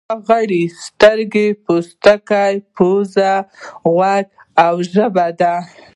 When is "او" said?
4.65-4.73